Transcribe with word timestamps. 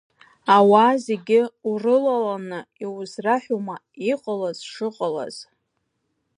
Ауаа 0.55 0.93
зегьы 1.05 1.41
урылаланы 1.69 2.59
иузраҳәома, 2.83 3.75
иҟалаз 4.11 4.59
шыҟалаз? 4.71 5.35